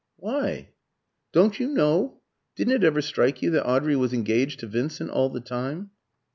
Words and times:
"Why?" 0.17 0.69
"Don't 1.31 1.59
you 1.59 1.67
know? 1.67 2.21
Didn't 2.55 2.73
it 2.73 2.83
ever 2.83 3.03
strike 3.03 3.43
you 3.43 3.51
that 3.51 3.67
Audrey 3.67 3.95
was 3.95 4.13
engaged 4.13 4.61
to 4.61 4.65
Vincent 4.65 5.11
all 5.11 5.29
the 5.29 5.41
time?" 5.41 5.91